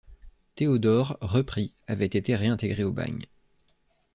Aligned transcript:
Théodore, 0.55 1.15
repris, 1.21 1.75
avait 1.85 2.07
été 2.07 2.35
réintégré 2.35 2.83
au 2.83 2.91
bagne. 2.91 3.27